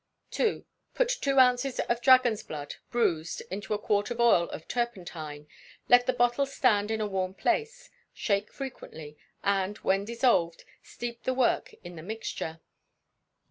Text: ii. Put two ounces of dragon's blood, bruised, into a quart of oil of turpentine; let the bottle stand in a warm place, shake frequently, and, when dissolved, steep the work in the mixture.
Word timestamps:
ii. 0.39 0.65
Put 0.95 1.09
two 1.09 1.37
ounces 1.37 1.79
of 1.81 2.01
dragon's 2.01 2.41
blood, 2.41 2.77
bruised, 2.89 3.43
into 3.51 3.75
a 3.75 3.77
quart 3.77 4.09
of 4.09 4.19
oil 4.19 4.49
of 4.49 4.67
turpentine; 4.67 5.47
let 5.89 6.07
the 6.07 6.11
bottle 6.13 6.47
stand 6.47 6.89
in 6.89 6.99
a 6.99 7.05
warm 7.05 7.35
place, 7.35 7.91
shake 8.11 8.51
frequently, 8.51 9.15
and, 9.43 9.77
when 9.85 10.03
dissolved, 10.03 10.65
steep 10.81 11.21
the 11.21 11.35
work 11.35 11.75
in 11.83 11.97
the 11.97 12.01
mixture. 12.01 12.61